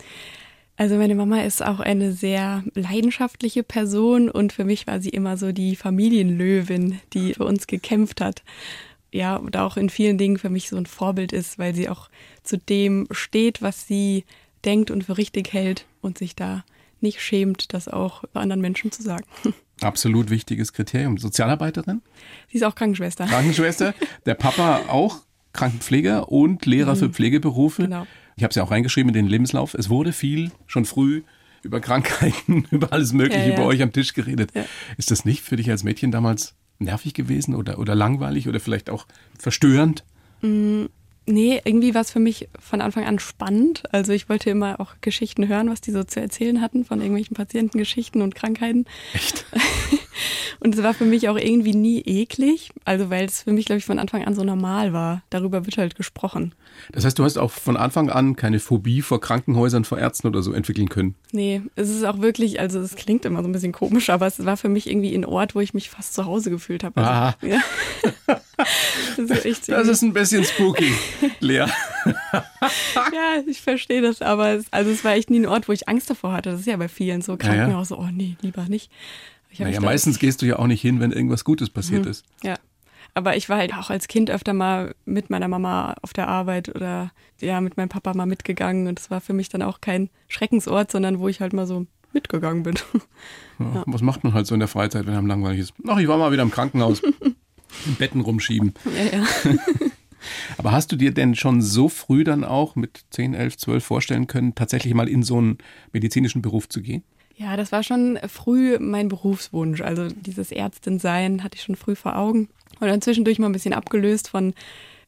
[0.75, 5.35] Also meine Mama ist auch eine sehr leidenschaftliche Person und für mich war sie immer
[5.35, 8.43] so die Familienlöwin, die für uns gekämpft hat.
[9.11, 12.09] Ja, und auch in vielen Dingen für mich so ein Vorbild ist, weil sie auch
[12.43, 14.25] zu dem steht, was sie
[14.65, 16.63] denkt und für richtig hält und sich da
[16.99, 19.25] nicht schämt, das auch bei anderen Menschen zu sagen.
[19.81, 21.17] Absolut wichtiges Kriterium.
[21.17, 22.01] Sozialarbeiterin?
[22.49, 23.27] Sie ist auch Krankenschwester.
[23.27, 23.93] Krankenschwester.
[24.25, 25.21] Der Papa auch
[25.53, 26.99] Krankenpfleger und Lehrer mhm.
[26.99, 27.83] für Pflegeberufe.
[27.83, 28.07] Genau.
[28.35, 29.73] Ich habe es ja auch reingeschrieben in den Lebenslauf.
[29.73, 31.23] Es wurde viel schon früh
[31.63, 33.55] über Krankheiten, über alles Mögliche Ja, ja.
[33.55, 34.51] bei euch am Tisch geredet.
[34.55, 34.65] Ja.
[34.97, 38.89] Ist das nicht für dich als Mädchen damals nervig gewesen oder, oder langweilig oder vielleicht
[38.89, 39.05] auch
[39.37, 40.03] verstörend?
[41.29, 43.83] Nee, irgendwie war es für mich von Anfang an spannend.
[43.91, 47.35] Also ich wollte immer auch Geschichten hören, was die so zu erzählen hatten von irgendwelchen
[47.35, 48.85] Patientengeschichten und Krankheiten.
[49.13, 49.45] Echt?
[50.59, 52.71] Und es war für mich auch irgendwie nie eklig.
[52.85, 55.21] Also weil es für mich, glaube ich, von Anfang an so normal war.
[55.29, 56.55] Darüber wird halt gesprochen.
[56.91, 60.41] Das heißt, du hast auch von Anfang an keine Phobie vor Krankenhäusern, vor Ärzten oder
[60.41, 61.13] so entwickeln können.
[61.31, 64.43] Nee, es ist auch wirklich, also es klingt immer so ein bisschen komisch, aber es
[64.45, 66.99] war für mich irgendwie ein Ort, wo ich mich fast zu Hause gefühlt habe.
[67.01, 67.35] Also, Ah.
[67.45, 67.59] ja.
[68.57, 70.91] das ist echt Das ist ein bisschen spooky,
[71.39, 71.65] Lea.
[73.13, 75.87] Ja, ich verstehe das, aber es, also es war echt nie ein Ort, wo ich
[75.87, 76.51] Angst davor hatte.
[76.51, 77.37] Das ist ja bei vielen so ja.
[77.37, 78.91] Krankenhaus, so, oh nee, lieber nicht.
[79.57, 82.25] Naja, meistens gehst du ja auch nicht hin, wenn irgendwas Gutes passiert ist.
[82.43, 82.55] Ja.
[83.13, 86.75] Aber ich war halt auch als Kind öfter mal mit meiner Mama auf der Arbeit
[86.75, 87.11] oder
[87.41, 88.87] ja, mit meinem Papa mal mitgegangen.
[88.87, 91.87] Und das war für mich dann auch kein Schreckensort, sondern wo ich halt mal so
[92.13, 92.75] mitgegangen bin.
[93.59, 95.73] Ja, Was macht man halt so in der Freizeit, wenn einem langweilig ist?
[95.87, 97.01] Ach, ich war mal wieder im Krankenhaus.
[97.85, 98.73] Im Betten rumschieben.
[98.85, 99.27] ja, ja.
[100.57, 104.27] Aber hast du dir denn schon so früh dann auch mit 10, 11, 12 vorstellen
[104.27, 105.59] können, tatsächlich mal in so einen
[105.93, 107.03] medizinischen Beruf zu gehen?
[107.37, 109.81] ja, das war schon früh mein Berufswunsch.
[109.81, 112.49] Also dieses Ärztin-Sein hatte ich schon früh vor Augen.
[112.79, 114.53] Und dann zwischendurch mal ein bisschen abgelöst von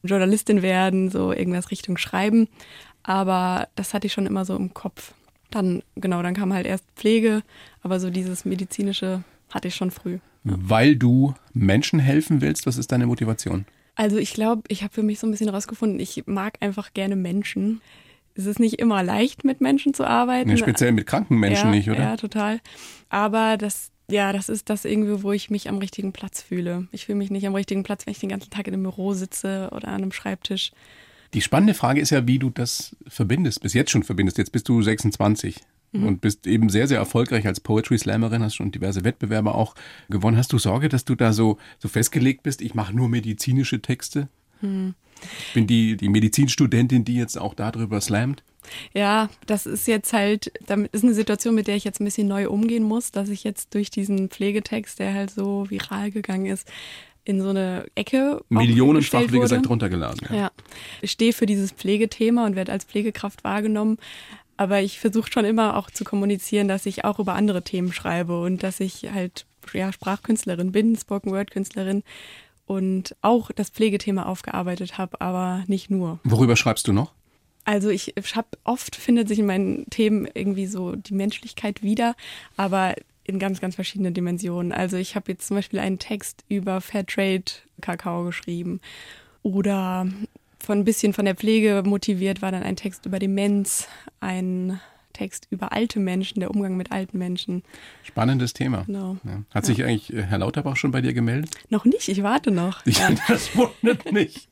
[0.04, 2.48] Journalistin werden, so irgendwas Richtung Schreiben.
[3.02, 5.12] Aber das hatte ich schon immer so im Kopf.
[5.50, 7.42] Dann, genau, dann kam halt erst Pflege,
[7.82, 10.18] aber so dieses medizinische hatte ich schon früh.
[10.44, 13.66] Weil du Menschen helfen willst, was ist deine Motivation?
[13.94, 17.16] Also ich glaube, ich habe für mich so ein bisschen rausgefunden, ich mag einfach gerne
[17.16, 17.80] Menschen.
[18.34, 20.48] Es ist nicht immer leicht, mit Menschen zu arbeiten.
[20.48, 22.00] Ja, speziell mit kranken Menschen ja, nicht, oder?
[22.00, 22.60] Ja, total.
[23.10, 26.88] Aber das, ja, das ist das irgendwie, wo ich mich am richtigen Platz fühle.
[26.92, 29.12] Ich fühle mich nicht am richtigen Platz, wenn ich den ganzen Tag in einem Büro
[29.12, 30.72] sitze oder an einem Schreibtisch.
[31.34, 34.38] Die spannende Frage ist ja, wie du das verbindest, bis jetzt schon verbindest.
[34.38, 35.60] Jetzt bist du 26
[35.92, 39.74] und bist eben sehr, sehr erfolgreich als Poetry Slammerin, hast schon diverse Wettbewerbe auch
[40.08, 40.36] gewonnen.
[40.36, 44.28] Hast du Sorge, dass du da so, so festgelegt bist, ich mache nur medizinische Texte?
[44.62, 48.42] Ich bin die, die Medizinstudentin, die jetzt auch darüber slammt.
[48.92, 52.28] Ja, das ist jetzt halt, damit ist eine Situation, mit der ich jetzt ein bisschen
[52.28, 56.68] neu umgehen muss, dass ich jetzt durch diesen Pflegetext, der halt so viral gegangen ist,
[57.24, 58.42] in so eine Ecke.
[58.48, 60.26] Millionenfach, wie gesagt, runtergeladen.
[60.30, 60.36] Ja.
[60.36, 60.50] Ja,
[61.00, 63.98] ich stehe für dieses Pflegethema und werde als Pflegekraft wahrgenommen.
[64.60, 68.38] Aber ich versuche schon immer auch zu kommunizieren, dass ich auch über andere Themen schreibe
[68.42, 72.02] und dass ich halt ja, Sprachkünstlerin bin, Spoken-Word-Künstlerin
[72.66, 76.20] und auch das Pflegethema aufgearbeitet habe, aber nicht nur.
[76.24, 77.14] Worüber schreibst du noch?
[77.64, 82.14] Also ich habe oft findet sich in meinen Themen irgendwie so die Menschlichkeit wieder,
[82.58, 84.72] aber in ganz, ganz verschiedenen Dimensionen.
[84.72, 87.44] Also ich habe jetzt zum Beispiel einen Text über Fairtrade
[87.80, 88.82] Kakao geschrieben
[89.42, 90.06] oder
[90.62, 93.88] von ein bisschen von der Pflege motiviert war dann ein Text über Demenz,
[94.20, 94.80] ein
[95.12, 97.62] Text über alte Menschen, der Umgang mit alten Menschen.
[98.02, 98.84] Spannendes Thema.
[98.86, 99.16] Genau.
[99.24, 99.42] Ja.
[99.50, 101.50] Hat sich eigentlich äh, Herr Lauterbach schon bei dir gemeldet?
[101.68, 102.84] Noch nicht, ich warte noch.
[102.86, 104.48] Ich, Das wundert mich.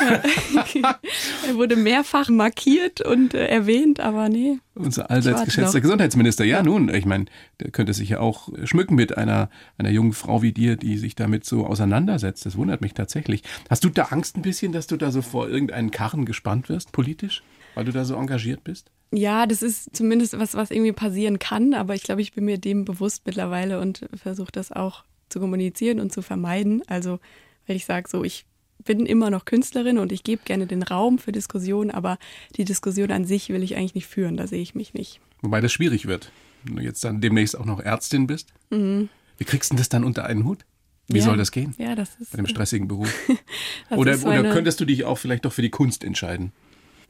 [1.48, 4.58] er wurde mehrfach markiert und äh, erwähnt, aber nee.
[4.74, 5.82] Unser allseits geschätzter noch.
[5.82, 6.44] Gesundheitsminister.
[6.44, 7.26] Ja, nun, ich meine,
[7.60, 11.14] der könnte sich ja auch schmücken mit einer, einer jungen Frau wie dir, die sich
[11.16, 12.46] damit so auseinandersetzt.
[12.46, 13.42] Das wundert mich tatsächlich.
[13.68, 16.92] Hast du da Angst ein bisschen, dass du da so vor irgendeinen Karren gespannt wirst,
[16.92, 17.42] politisch?
[17.74, 18.90] Weil du da so engagiert bist?
[19.12, 22.58] Ja, das ist zumindest was, was irgendwie passieren kann, aber ich glaube, ich bin mir
[22.58, 26.82] dem bewusst mittlerweile und versuche das auch zu kommunizieren und zu vermeiden.
[26.86, 27.18] Also,
[27.66, 28.44] weil ich sage so, ich
[28.84, 32.18] bin immer noch Künstlerin und ich gebe gerne den Raum für Diskussionen, aber
[32.56, 35.20] die Diskussion an sich will ich eigentlich nicht führen, da sehe ich mich nicht.
[35.42, 36.30] Wobei das schwierig wird,
[36.64, 38.52] wenn du jetzt dann demnächst auch noch Ärztin bist.
[38.70, 39.08] Wie
[39.44, 40.64] kriegst du denn das dann unter einen Hut?
[41.08, 41.18] Wie Mhm.
[41.18, 41.24] Ja.
[41.24, 41.74] soll das gehen?
[41.78, 42.30] Ja, das ist.
[42.32, 43.12] Bei dem stressigen Beruf.
[43.90, 46.52] oder, oder könntest du dich auch vielleicht doch für die Kunst entscheiden?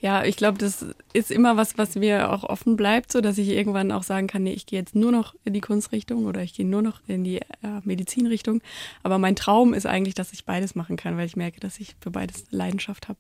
[0.01, 3.49] Ja, ich glaube, das ist immer was, was mir auch offen bleibt, so dass ich
[3.51, 6.55] irgendwann auch sagen kann, nee, ich gehe jetzt nur noch in die Kunstrichtung oder ich
[6.55, 8.63] gehe nur noch in die äh, Medizinrichtung.
[9.03, 11.97] Aber mein Traum ist eigentlich, dass ich beides machen kann, weil ich merke, dass ich
[12.01, 13.19] für beides Leidenschaft habe.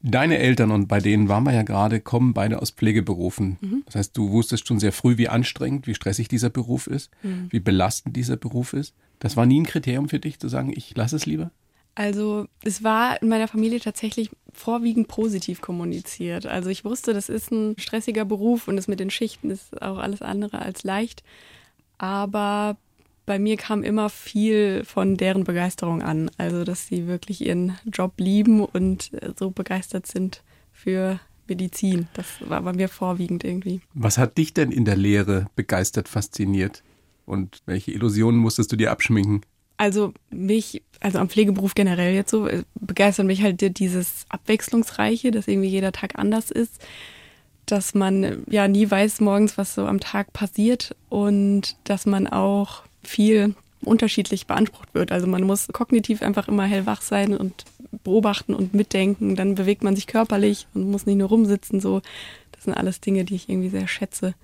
[0.00, 3.58] Deine Eltern, und bei denen waren wir ja gerade, kommen beide aus Pflegeberufen.
[3.60, 3.82] Mhm.
[3.84, 7.48] Das heißt, du wusstest schon sehr früh, wie anstrengend, wie stressig dieser Beruf ist, Mhm.
[7.50, 8.94] wie belastend dieser Beruf ist.
[9.18, 11.50] Das war nie ein Kriterium für dich, zu sagen, ich lasse es lieber?
[11.94, 16.46] Also es war in meiner Familie tatsächlich vorwiegend positiv kommuniziert.
[16.46, 19.98] Also ich wusste, das ist ein stressiger Beruf und das mit den Schichten ist auch
[19.98, 21.22] alles andere als leicht.
[21.98, 22.76] Aber
[23.26, 26.30] bei mir kam immer viel von deren Begeisterung an.
[26.38, 32.08] Also dass sie wirklich ihren Job lieben und äh, so begeistert sind für Medizin.
[32.14, 33.80] Das war bei mir vorwiegend irgendwie.
[33.94, 36.82] Was hat dich denn in der Lehre begeistert, fasziniert?
[37.26, 39.42] Und welche Illusionen musstest du dir abschminken?
[39.78, 45.48] Also mich, also am Pflegeberuf generell jetzt so, äh, begeistert mich halt dieses Abwechslungsreiche, dass
[45.48, 46.84] irgendwie jeder Tag anders ist,
[47.64, 52.26] dass man äh, ja nie weiß morgens, was so am Tag passiert und dass man
[52.26, 55.12] auch viel unterschiedlich beansprucht wird.
[55.12, 57.64] Also man muss kognitiv einfach immer hellwach sein und
[58.02, 59.36] beobachten und mitdenken.
[59.36, 61.80] Dann bewegt man sich körperlich und muss nicht nur rumsitzen.
[61.80, 62.02] So,
[62.52, 64.34] das sind alles Dinge, die ich irgendwie sehr schätze.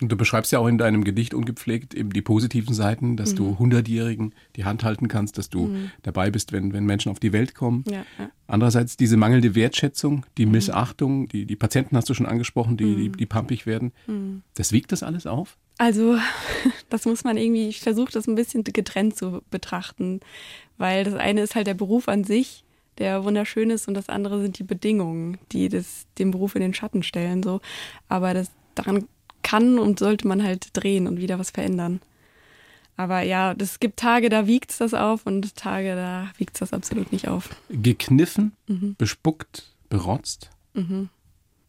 [0.00, 3.36] Und du beschreibst ja auch in deinem Gedicht ungepflegt eben die positiven Seiten, dass mhm.
[3.36, 5.90] du Hundertjährigen die Hand halten kannst, dass du mhm.
[6.02, 7.84] dabei bist, wenn, wenn Menschen auf die Welt kommen.
[7.88, 8.30] Ja, ja.
[8.46, 10.52] Andererseits diese mangelnde Wertschätzung, die mhm.
[10.52, 13.16] Missachtung, die, die Patienten hast du schon angesprochen, die, die, mhm.
[13.16, 13.92] die pampig werden.
[14.06, 14.42] Mhm.
[14.54, 15.56] Das wiegt das alles auf?
[15.78, 16.18] Also,
[16.90, 20.20] das muss man irgendwie, ich versuche das ein bisschen getrennt zu betrachten,
[20.76, 22.64] weil das eine ist halt der Beruf an sich,
[22.98, 26.74] der wunderschön ist und das andere sind die Bedingungen, die das, den Beruf in den
[26.74, 27.60] Schatten stellen, so.
[28.08, 29.06] Aber das, daran
[29.46, 32.00] kann und sollte man halt drehen und wieder was verändern.
[32.96, 37.12] Aber ja, es gibt Tage, da wiegt das auf und Tage, da wiegt das absolut
[37.12, 37.50] nicht auf.
[37.68, 38.96] Gekniffen, mhm.
[38.98, 40.50] bespuckt, berotzt.
[40.74, 41.10] Mhm.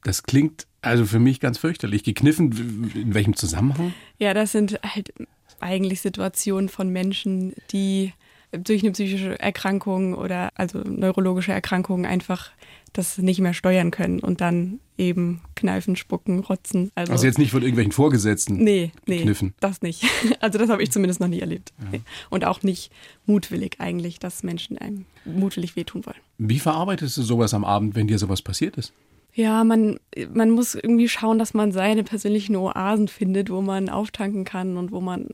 [0.03, 2.03] Das klingt also für mich ganz fürchterlich.
[2.03, 3.93] Gekniffen, in welchem Zusammenhang?
[4.17, 5.13] Ja, das sind halt
[5.59, 8.13] eigentlich Situationen von Menschen, die
[8.51, 12.51] durch eine psychische Erkrankung oder also neurologische Erkrankungen einfach
[12.97, 16.91] das nicht mehr steuern können und dann eben kneifen, spucken, rotzen.
[16.95, 19.53] Also, also jetzt nicht von irgendwelchen Vorgesetzten nee, nee, kniffen.
[19.59, 20.03] das nicht.
[20.39, 21.73] Also das habe ich zumindest noch nie erlebt.
[21.91, 21.99] Ja.
[22.29, 22.91] Und auch nicht
[23.25, 26.17] mutwillig eigentlich, dass Menschen einem mutwillig wehtun wollen.
[26.37, 28.93] Wie verarbeitest du sowas am Abend, wenn dir sowas passiert ist?
[29.33, 29.99] Ja, man,
[30.33, 34.91] man muss irgendwie schauen, dass man seine persönlichen Oasen findet, wo man auftanken kann und
[34.91, 35.27] wo man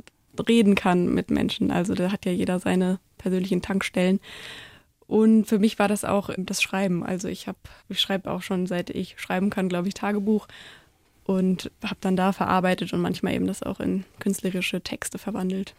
[0.48, 1.72] reden kann mit Menschen.
[1.72, 4.20] Also da hat ja jeder seine persönlichen Tankstellen.
[5.08, 7.04] Und für mich war das auch das Schreiben.
[7.04, 7.58] Also ich habe,
[7.90, 10.48] ich schreibe auch schon seit ich schreiben kann, glaube ich, Tagebuch
[11.26, 15.74] und habe dann da verarbeitet und manchmal eben das auch in künstlerische Texte verwandelt.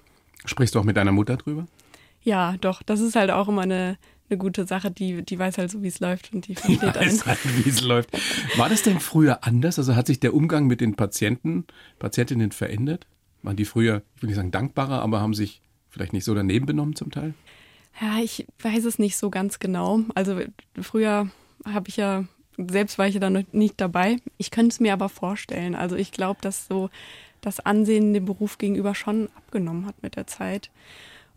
[0.45, 1.67] Sprichst du auch mit deiner Mutter drüber?
[2.23, 2.83] Ja, doch.
[2.83, 4.91] Das ist halt auch immer eine, eine gute Sache.
[4.91, 7.27] Die, die weiß halt so, wie es läuft und die versteht die weiß einen.
[7.27, 8.11] Halt, wie es läuft.
[8.57, 9.79] War das denn früher anders?
[9.79, 11.67] Also hat sich der Umgang mit den Patienten,
[11.99, 13.07] Patientinnen verändert?
[13.43, 15.61] Waren die früher, ich will nicht sagen dankbarer, aber haben sich
[15.91, 17.35] vielleicht nicht so daneben benommen zum Teil?
[18.01, 20.01] Ja, ich weiß es nicht so ganz genau.
[20.15, 20.41] Also
[20.81, 21.29] früher
[21.65, 22.25] habe ich ja,
[22.57, 24.17] selbst war ich ja da noch nicht dabei.
[24.37, 25.75] Ich könnte es mir aber vorstellen.
[25.75, 26.91] Also ich glaube, dass so
[27.41, 30.71] das Ansehen dem Beruf gegenüber schon abgenommen hat mit der Zeit.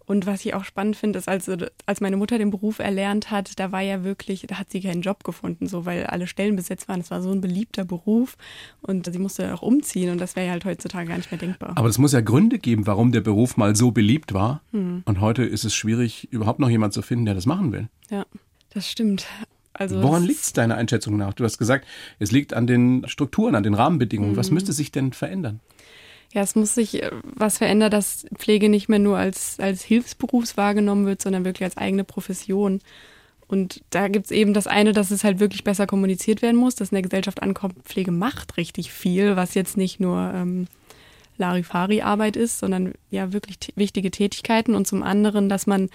[0.07, 1.51] Und was ich auch spannend finde, ist, als,
[1.85, 5.01] als meine Mutter den Beruf erlernt hat, da war ja wirklich, da hat sie keinen
[5.01, 7.01] Job gefunden, so weil alle Stellen besetzt waren.
[7.01, 8.37] Es war so ein beliebter Beruf
[8.81, 11.73] und sie musste auch umziehen und das wäre ja halt heutzutage gar nicht mehr denkbar.
[11.75, 14.61] Aber es muss ja Gründe geben, warum der Beruf mal so beliebt war.
[14.71, 15.03] Hm.
[15.03, 17.89] Und heute ist es schwierig, überhaupt noch jemanden zu finden, der das machen will.
[18.09, 18.25] Ja,
[18.69, 19.27] das stimmt.
[19.73, 21.33] Also Woran liegt es deiner Einschätzung nach?
[21.33, 21.85] Du hast gesagt,
[22.17, 24.31] es liegt an den Strukturen, an den Rahmenbedingungen.
[24.31, 24.37] Mhm.
[24.37, 25.59] Was müsste sich denn verändern?
[26.33, 30.57] Ja, es muss sich äh, was verändern, dass Pflege nicht mehr nur als, als Hilfsberufs
[30.57, 32.81] wahrgenommen wird, sondern wirklich als eigene Profession.
[33.47, 36.75] Und da gibt es eben das eine, dass es halt wirklich besser kommuniziert werden muss,
[36.75, 40.67] dass in der Gesellschaft ankommt, Pflege macht richtig viel, was jetzt nicht nur ähm,
[41.37, 44.75] Larifari-Arbeit ist, sondern ja wirklich wichtige Tätigkeiten.
[44.75, 45.89] Und zum anderen, dass man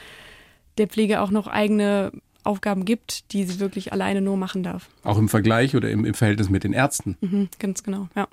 [0.78, 2.12] der Pflege auch noch eigene
[2.44, 4.88] Aufgaben gibt, die sie wirklich alleine nur machen darf.
[5.04, 7.16] Auch im Vergleich oder im, im Verhältnis mit den Ärzten?
[7.20, 8.26] Mhm, ganz genau, ja.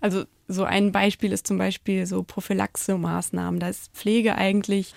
[0.00, 3.60] Also so ein Beispiel ist zum Beispiel so Prophylaxe-Maßnahmen.
[3.60, 4.94] Da ist Pflege eigentlich,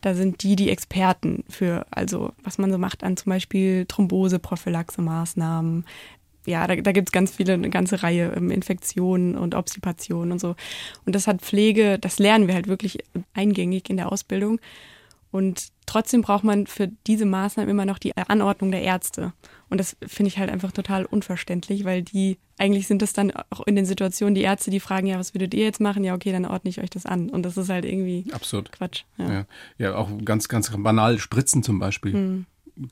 [0.00, 5.84] da sind die die Experten für, also was man so macht an zum Beispiel Thrombose-Prophylaxe-Maßnahmen.
[6.46, 10.38] Ja, da, da gibt es ganz viele, eine ganze Reihe ähm, Infektionen und Obstipationen und
[10.38, 10.54] so.
[11.04, 12.98] Und das hat Pflege, das lernen wir halt wirklich
[13.34, 14.60] eingängig in der Ausbildung.
[15.32, 19.32] Und trotzdem braucht man für diese Maßnahmen immer noch die Anordnung der Ärzte.
[19.70, 23.66] Und das finde ich halt einfach total unverständlich, weil die, eigentlich sind das dann auch
[23.66, 26.04] in den Situationen die Ärzte, die fragen, ja, was würdet ihr jetzt machen?
[26.04, 27.30] Ja, okay, dann ordne ich euch das an.
[27.30, 28.72] Und das ist halt irgendwie absurd.
[28.72, 29.04] Quatsch.
[29.16, 29.46] Ja, ja,
[29.78, 32.12] ja auch ganz, ganz banal, Spritzen zum Beispiel.
[32.12, 32.46] Hm.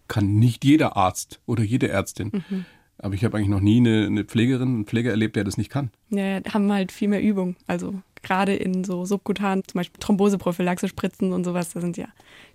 [0.08, 2.30] Kann nicht jeder Arzt oder jede Ärztin.
[2.48, 2.64] Mhm.
[2.98, 5.70] Aber ich habe eigentlich noch nie eine, eine Pflegerin, einen Pfleger erlebt, der das nicht
[5.70, 5.90] kann.
[6.10, 7.56] Ja, haben halt viel mehr Übung.
[7.66, 12.06] Also gerade in so subkutan, zum Beispiel Thromboseprophylaxe spritzen und sowas, da sind ja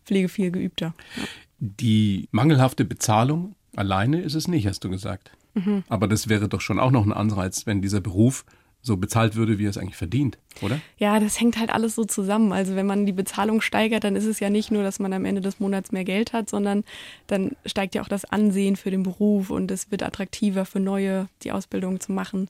[0.06, 0.94] Pflege viel geübter.
[1.16, 1.24] Ja.
[1.60, 5.32] Die mangelhafte Bezahlung alleine ist es nicht, hast du gesagt.
[5.54, 5.84] Mhm.
[5.90, 8.46] Aber das wäre doch schon auch noch ein Anreiz, wenn dieser Beruf
[8.82, 10.80] so bezahlt würde, wie er es eigentlich verdient, oder?
[10.98, 12.54] Ja, das hängt halt alles so zusammen.
[12.54, 15.26] Also wenn man die Bezahlung steigert, dann ist es ja nicht nur, dass man am
[15.26, 16.86] Ende des Monats mehr Geld hat, sondern
[17.28, 21.28] dann steigt ja auch das Ansehen für den Beruf und es wird attraktiver für Neue,
[21.44, 22.48] die Ausbildung zu machen.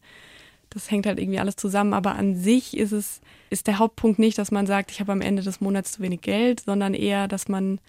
[0.70, 1.94] Das hängt halt irgendwie alles zusammen.
[1.94, 5.22] Aber an sich ist es, ist der Hauptpunkt nicht, dass man sagt, ich habe am
[5.22, 7.80] Ende des Monats zu wenig Geld, sondern eher, dass man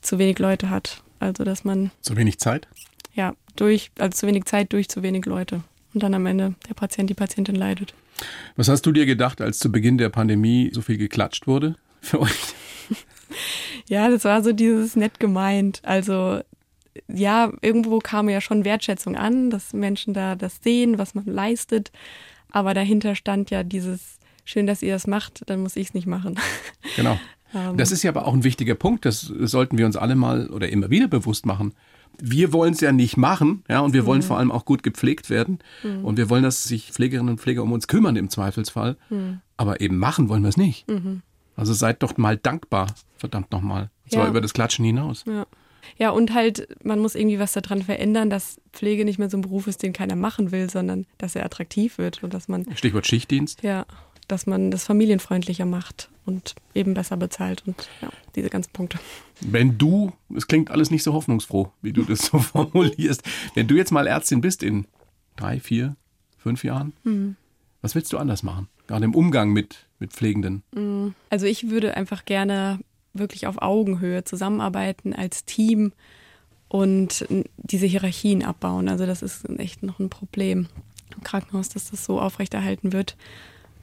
[0.00, 1.02] zu wenig Leute hat.
[1.18, 1.90] Also dass man.
[2.00, 2.68] Zu wenig Zeit?
[3.14, 6.74] Ja, durch, also zu wenig Zeit durch zu wenig Leute und dann am Ende der
[6.74, 7.94] Patient, die Patientin leidet.
[8.56, 12.20] Was hast du dir gedacht, als zu Beginn der Pandemie so viel geklatscht wurde für
[12.20, 12.54] euch?
[13.86, 15.80] Ja, das war so dieses nett gemeint.
[15.84, 16.40] Also
[17.08, 21.90] ja, irgendwo kam ja schon Wertschätzung an, dass Menschen da das sehen, was man leistet.
[22.50, 26.06] Aber dahinter stand ja dieses, schön, dass ihr das macht, dann muss ich es nicht
[26.06, 26.38] machen.
[26.96, 27.18] Genau.
[27.54, 27.76] Ähm.
[27.76, 30.68] Das ist ja aber auch ein wichtiger Punkt, das sollten wir uns alle mal oder
[30.68, 31.74] immer wieder bewusst machen.
[32.18, 34.24] Wir wollen es ja nicht machen, ja, und wir wollen mhm.
[34.24, 35.60] vor allem auch gut gepflegt werden.
[35.82, 36.04] Mhm.
[36.04, 38.96] Und wir wollen, dass sich Pflegerinnen und Pfleger um uns kümmern im Zweifelsfall.
[39.08, 39.40] Mhm.
[39.56, 40.88] Aber eben machen wollen wir es nicht.
[40.88, 41.22] Mhm.
[41.56, 43.90] Also seid doch mal dankbar, verdammt nochmal.
[44.04, 44.30] Und zwar ja.
[44.30, 45.24] über das Klatschen hinaus.
[45.26, 45.46] Ja.
[45.98, 49.42] Ja, und halt, man muss irgendwie was daran verändern, dass Pflege nicht mehr so ein
[49.42, 52.66] Beruf ist, den keiner machen will, sondern dass er attraktiv wird und dass man.
[52.76, 53.62] Stichwort Schichtdienst.
[53.62, 53.86] Ja,
[54.30, 58.98] dass man das familienfreundlicher macht und eben besser bezahlt und ja, diese ganzen Punkte.
[59.40, 63.22] Wenn du, es klingt alles nicht so hoffnungsfroh, wie du das so formulierst,
[63.54, 64.86] wenn du jetzt mal Ärztin bist in
[65.36, 65.96] drei, vier,
[66.38, 67.36] fünf Jahren, mhm.
[67.82, 68.68] was willst du anders machen?
[68.86, 70.62] Gerade im Umgang mit, mit Pflegenden?
[70.74, 71.14] Mhm.
[71.28, 72.80] Also ich würde einfach gerne
[73.12, 75.92] wirklich auf Augenhöhe zusammenarbeiten als Team
[76.68, 78.88] und diese Hierarchien abbauen.
[78.88, 80.68] Also das ist echt noch ein Problem
[81.14, 83.16] im Krankenhaus, dass das so aufrechterhalten wird.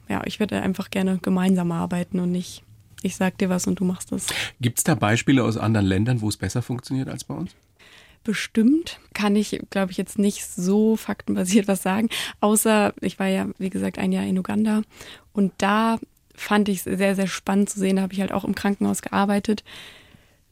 [0.08, 2.62] Ja, ich würde einfach gerne gemeinsam arbeiten und nicht,
[3.02, 4.26] ich sag dir was und du machst das.
[4.60, 7.50] Gibt es da Beispiele aus anderen Ländern, wo es besser funktioniert als bei uns?
[8.24, 12.08] Bestimmt kann ich, glaube ich, jetzt nicht so faktenbasiert was sagen,
[12.40, 14.82] außer ich war ja, wie gesagt, ein Jahr in Uganda
[15.32, 15.98] und da
[16.38, 17.96] fand ich sehr, sehr spannend zu sehen.
[17.96, 19.64] Da habe ich halt auch im Krankenhaus gearbeitet.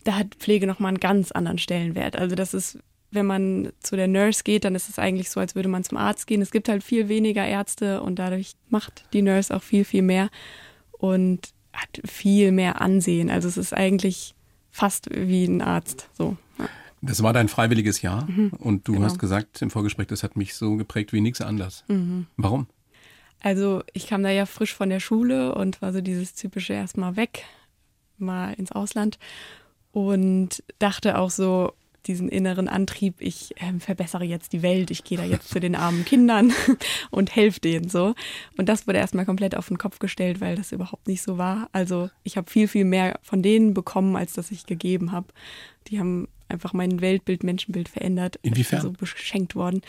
[0.05, 2.17] Da hat Pflege nochmal einen ganz anderen Stellenwert.
[2.17, 2.79] Also das ist,
[3.11, 5.99] wenn man zu der Nurse geht, dann ist es eigentlich so, als würde man zum
[5.99, 6.43] Arzt gehen.
[6.43, 10.29] Es gibt halt viel weniger Ärzte und dadurch macht die Nurse auch viel, viel mehr
[10.93, 13.31] und hat viel mehr Ansehen.
[13.31, 14.35] Also es ist eigentlich
[14.71, 16.09] fast wie ein Arzt.
[16.13, 16.37] So.
[17.03, 19.05] Das war dein freiwilliges Jahr mhm, und du genau.
[19.05, 21.85] hast gesagt im Vorgespräch, das hat mich so geprägt wie nichts anders.
[21.89, 22.27] Mhm.
[22.37, 22.67] Warum?
[23.41, 27.17] Also ich kam da ja frisch von der Schule und war so dieses typische erstmal
[27.17, 27.45] weg,
[28.19, 29.19] mal ins Ausland
[29.93, 31.73] und dachte auch so
[32.07, 35.75] diesen inneren Antrieb, ich äh, verbessere jetzt die Welt, ich gehe da jetzt zu den
[35.75, 36.53] armen Kindern
[37.11, 38.15] und helfe denen so.
[38.57, 41.69] Und das wurde erstmal komplett auf den Kopf gestellt, weil das überhaupt nicht so war.
[41.73, 45.29] Also ich habe viel, viel mehr von denen bekommen, als das ich gegeben habe.
[45.89, 48.39] Die haben einfach mein Weltbild, Menschenbild verändert.
[48.43, 48.83] Inwiefern?
[48.83, 49.83] So beschenkt worden.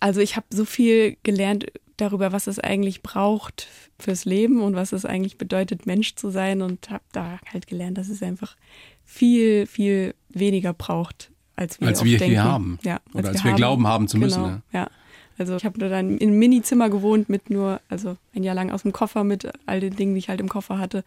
[0.00, 4.92] Also ich habe so viel gelernt darüber, was es eigentlich braucht fürs Leben und was
[4.92, 8.56] es eigentlich bedeutet, Mensch zu sein und habe da halt gelernt, dass es einfach
[9.04, 12.78] viel, viel weniger braucht, als wir, als wir hier haben.
[12.82, 13.56] Ja, als Oder als wir, wir haben.
[13.56, 14.42] glauben haben zu müssen.
[14.42, 14.88] Genau, ja.
[15.38, 18.82] Also ich habe dann in einem Minizimmer gewohnt mit nur, also ein Jahr lang aus
[18.82, 21.04] dem Koffer mit all den Dingen, die ich halt im Koffer hatte.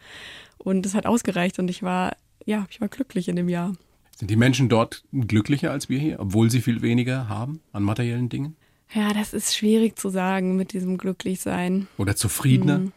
[0.58, 3.72] Und es hat ausgereicht und ich war, ja, ich war glücklich in dem Jahr.
[4.16, 8.28] Sind die Menschen dort glücklicher als wir hier, obwohl sie viel weniger haben an materiellen
[8.28, 8.56] Dingen?
[8.92, 11.86] Ja, das ist schwierig zu sagen mit diesem Glücklichsein.
[11.96, 12.78] Oder zufriedener?
[12.78, 12.92] Mhm.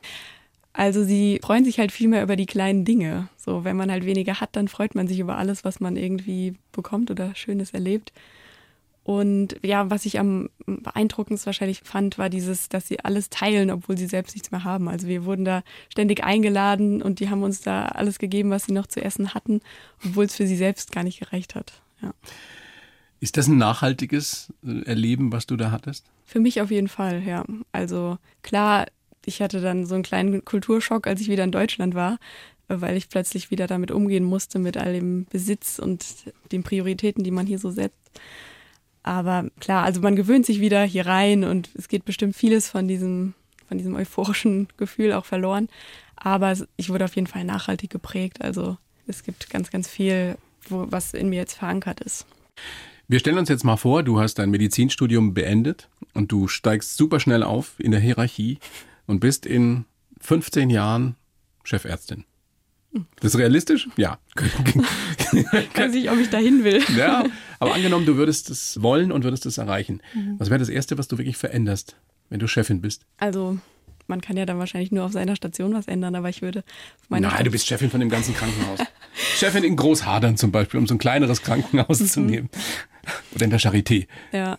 [0.73, 3.29] Also sie freuen sich halt viel mehr über die kleinen Dinge.
[3.37, 6.55] So, wenn man halt weniger hat, dann freut man sich über alles, was man irgendwie
[6.71, 8.11] bekommt oder Schönes erlebt.
[9.03, 13.97] Und ja, was ich am beeindruckendsten wahrscheinlich fand, war dieses, dass sie alles teilen, obwohl
[13.97, 14.87] sie selbst nichts mehr haben.
[14.87, 18.71] Also wir wurden da ständig eingeladen und die haben uns da alles gegeben, was sie
[18.71, 19.59] noch zu essen hatten,
[20.05, 21.73] obwohl es für sie selbst gar nicht gereicht hat.
[22.01, 22.13] Ja.
[23.23, 26.03] Ist das ein nachhaltiges äh, Erleben, was du da hattest?
[26.25, 27.45] Für mich auf jeden Fall, ja.
[27.71, 28.87] Also klar,
[29.23, 32.19] ich hatte dann so einen kleinen Kulturschock, als ich wieder in Deutschland war,
[32.67, 36.05] weil ich plötzlich wieder damit umgehen musste, mit all dem Besitz und
[36.51, 38.11] den Prioritäten, die man hier so setzt.
[39.03, 42.89] Aber klar, also man gewöhnt sich wieder hier rein und es geht bestimmt vieles von
[42.89, 43.35] diesem,
[43.69, 45.69] von diesem euphorischen Gefühl auch verloren.
[46.17, 48.41] Aber ich wurde auf jeden Fall nachhaltig geprägt.
[48.41, 48.75] Also
[49.07, 50.35] es gibt ganz, ganz viel,
[50.67, 52.25] wo, was in mir jetzt verankert ist.
[53.07, 57.19] Wir stellen uns jetzt mal vor, du hast dein Medizinstudium beendet und du steigst super
[57.19, 58.59] schnell auf in der Hierarchie
[59.07, 59.85] und bist in
[60.21, 61.15] 15 Jahren
[61.63, 62.23] Chefärztin.
[63.19, 63.89] Das ist realistisch?
[63.97, 64.19] Ja.
[65.75, 66.81] Weiß ich, ob ich dahin will.
[66.95, 67.25] Ja,
[67.59, 70.01] aber angenommen, du würdest es wollen und würdest es erreichen.
[70.13, 70.35] Mhm.
[70.37, 71.95] Was wäre das Erste, was du wirklich veränderst,
[72.29, 73.05] wenn du Chefin bist?
[73.17, 73.57] Also,
[74.07, 76.63] man kann ja dann wahrscheinlich nur auf seiner Station was ändern, aber ich würde
[77.09, 78.79] Nein, du bist Chefin von dem ganzen Krankenhaus.
[79.37, 82.05] Chefin in Großhadern zum Beispiel, um so ein kleineres Krankenhaus mhm.
[82.07, 82.49] zu nehmen.
[83.35, 84.07] Oder in der Charité.
[84.31, 84.57] Ja.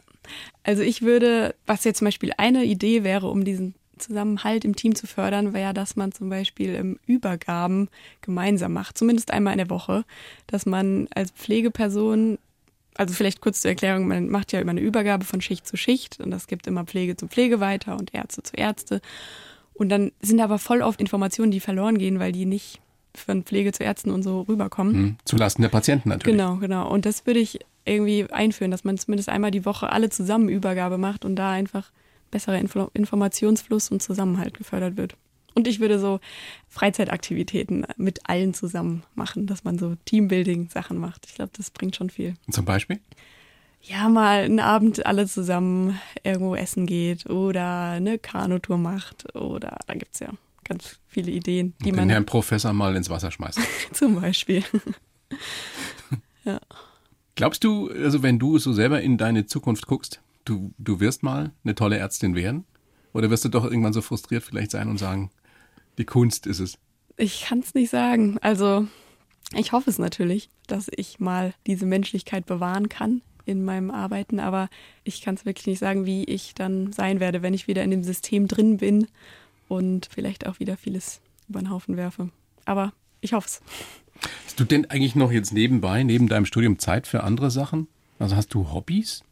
[0.63, 4.95] Also ich würde, was jetzt zum Beispiel eine Idee wäre, um diesen Zusammenhalt im Team
[4.95, 7.89] zu fördern, wäre, ja, dass man zum Beispiel im Übergaben
[8.23, 10.05] gemeinsam macht, zumindest einmal in der Woche,
[10.47, 12.39] dass man als Pflegeperson,
[12.97, 16.21] also vielleicht kurz zur Erklärung, man macht ja immer eine Übergabe von Schicht zu Schicht
[16.21, 19.01] und das gibt immer Pflege zu Pflege weiter und Ärzte zu Ärzte.
[19.75, 22.81] Und dann sind aber voll oft Informationen, die verloren gehen, weil die nicht
[23.15, 24.95] von Pflege zu Ärzten und so rüberkommen.
[24.95, 26.37] Hm, zulasten der Patienten natürlich.
[26.37, 26.89] Genau, genau.
[26.89, 30.99] Und das würde ich irgendwie einführen, dass man zumindest einmal die Woche alle zusammen Übergabe
[30.99, 31.91] macht und da einfach
[32.31, 35.17] besserer Info Informationsfluss und Zusammenhalt gefördert wird.
[35.55, 36.21] Und ich würde so
[36.69, 41.27] Freizeitaktivitäten mit allen zusammen machen, dass man so Teambuilding-Sachen macht.
[41.27, 42.35] Ich glaube, das bringt schon viel.
[42.51, 43.01] Zum Beispiel?
[43.81, 49.95] Ja, mal einen Abend alle zusammen irgendwo essen geht oder eine Kanutour macht oder da
[49.95, 50.31] gibt's ja
[50.65, 53.61] ganz viele Ideen, die Den man Herrn Professor mal ins Wasser schmeißt.
[53.93, 54.65] zum Beispiel.
[56.45, 56.59] ja.
[57.37, 61.53] Glaubst du, also wenn du so selber in deine Zukunft guckst, du, du wirst mal
[61.63, 62.65] eine tolle Ärztin werden?
[63.13, 65.31] Oder wirst du doch irgendwann so frustriert vielleicht sein und sagen,
[65.99, 66.79] die Kunst ist es?
[67.17, 68.39] Ich kann es nicht sagen.
[68.41, 68.87] Also
[69.55, 74.69] ich hoffe es natürlich, dass ich mal diese Menschlichkeit bewahren kann in meinem Arbeiten, aber
[75.05, 77.91] ich kann es wirklich nicht sagen, wie ich dann sein werde, wenn ich wieder in
[77.91, 79.07] dem System drin bin
[79.69, 82.31] und vielleicht auch wieder vieles über den Haufen werfe.
[82.65, 83.61] Aber ich hoffe es.
[84.47, 87.89] Hast du denn eigentlich noch jetzt nebenbei, neben deinem Studium Zeit für andere Sachen?
[88.19, 89.23] Also hast du Hobbys?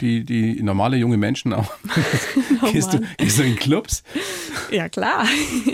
[0.00, 1.72] Die, die normale junge Menschen auch.
[2.72, 4.02] gehst, du, gehst du in Clubs?
[4.70, 5.26] Ja, klar.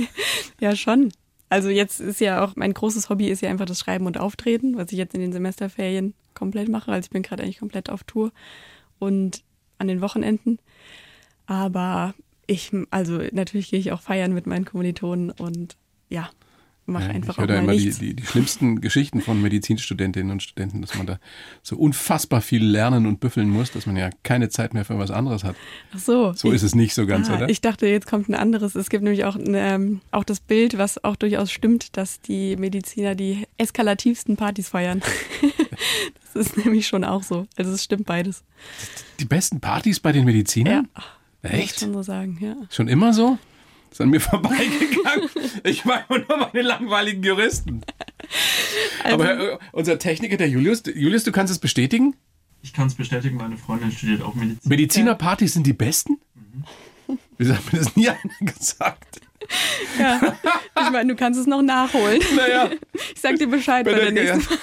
[0.60, 1.12] ja, schon.
[1.48, 4.76] Also jetzt ist ja auch, mein großes Hobby ist ja einfach das Schreiben und Auftreten,
[4.76, 6.90] was ich jetzt in den Semesterferien komplett mache.
[6.90, 8.32] Also ich bin gerade eigentlich komplett auf Tour
[8.98, 9.44] und
[9.78, 10.58] an den Wochenenden.
[11.46, 12.14] Aber
[12.46, 15.76] ich, also natürlich gehe ich auch feiern mit meinen Kommilitonen und
[16.08, 16.30] ja,
[16.86, 20.30] mache Ja, einfach ich höre auch da immer die, die, die schlimmsten Geschichten von Medizinstudentinnen
[20.30, 21.18] und Studenten, dass man da
[21.62, 25.10] so unfassbar viel lernen und büffeln muss, dass man ja keine Zeit mehr für was
[25.10, 25.56] anderes hat.
[25.94, 26.32] Ach so.
[26.34, 27.48] So ist es nicht so ganz, ah, oder?
[27.48, 28.74] Ich dachte, jetzt kommt ein anderes.
[28.74, 33.14] Es gibt nämlich auch, ähm, auch das Bild, was auch durchaus stimmt, dass die Mediziner
[33.14, 35.02] die eskalativsten Partys feiern.
[36.32, 37.46] das ist nämlich schon auch so.
[37.56, 38.42] Also es stimmt beides.
[39.20, 40.88] Die besten Partys bei den Medizinern?
[40.94, 41.80] Ach, Muss ich Echt?
[41.80, 42.56] schon so sagen, ja.
[42.70, 43.38] Schon immer so?
[43.90, 45.30] Ist an mir vorbeigegangen.
[45.64, 47.82] ich meine nur meine langweiligen Juristen.
[49.04, 52.14] Also, Aber äh, unser Techniker, der Julius, Julius, du kannst es bestätigen?
[52.62, 54.68] Ich kann es bestätigen, meine Freundin studiert auch Medizin.
[54.68, 56.18] Medizinerpartys sind die besten?
[57.38, 59.20] Wieso hat mir das nie einer gesagt?
[59.98, 60.20] ja.
[60.78, 62.20] Ich meine, du kannst es noch nachholen.
[62.34, 62.70] Naja,
[63.14, 64.34] Ich sag dir Bescheid bei der ja.
[64.36, 64.54] nächsten.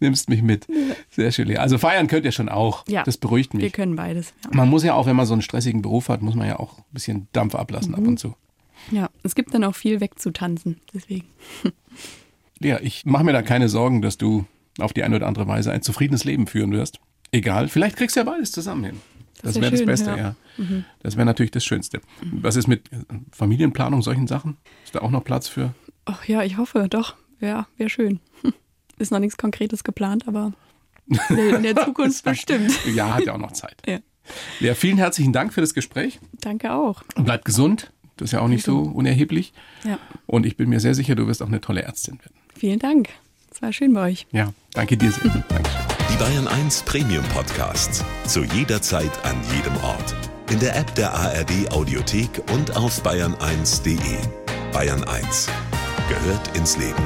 [0.00, 0.66] Nimmst mich mit.
[1.10, 1.48] Sehr schön.
[1.48, 1.56] Lea.
[1.58, 2.84] Also feiern könnt ihr schon auch.
[2.88, 3.02] Ja.
[3.04, 3.72] Das beruhigt Wir mich.
[3.72, 4.32] können beides.
[4.44, 4.50] Ja.
[4.52, 6.78] Man muss ja auch, wenn man so einen stressigen Beruf hat, muss man ja auch
[6.78, 8.34] ein bisschen Dampf ablassen ab und zu.
[8.90, 10.80] ja, es gibt dann auch viel wegzutanzen.
[10.94, 11.26] Deswegen.
[12.60, 14.44] Lea, ich mache mir da keine Sorgen, dass du
[14.78, 17.00] auf die eine oder andere Weise ein zufriedenes Leben führen wirst.
[17.32, 18.96] Egal, vielleicht kriegst du ja beides zusammen hin.
[19.42, 20.16] Das, Das wär wäre das Beste, ja.
[20.16, 20.34] ja.
[21.00, 22.00] Das wäre natürlich das Schönste.
[22.32, 22.96] Was ist mit äh,
[23.30, 24.56] Familienplanung, solchen Sachen?
[24.84, 25.74] Ist da auch noch Platz für?
[26.06, 27.14] Ach ja, ich hoffe, doch.
[27.40, 28.18] Ja, wäre schön.
[28.98, 30.52] Ist noch nichts Konkretes geplant, aber
[31.30, 32.72] in der Zukunft bestimmt.
[32.94, 33.76] Ja, hat ja auch noch Zeit.
[33.86, 33.98] Ja.
[34.60, 36.20] Lea, vielen herzlichen Dank für das Gespräch.
[36.40, 37.02] Danke auch.
[37.16, 37.92] Und bleib gesund.
[38.18, 39.52] Das ist ja auch nicht so unerheblich.
[39.84, 42.34] Ja, Und ich bin mir sehr sicher, du wirst auch eine tolle Ärztin werden.
[42.54, 43.08] vielen Dank.
[43.50, 44.26] Es war schön bei euch.
[44.32, 45.30] Ja, danke dir sehr.
[45.48, 45.80] Dankeschön.
[46.12, 48.04] Die Bayern 1 Premium Podcasts.
[48.26, 50.14] Zu jeder Zeit, an jedem Ort.
[50.50, 54.18] In der App der ARD Audiothek und auf bayern1.de.
[54.72, 55.48] Bayern 1
[56.08, 57.02] gehört ins Leben.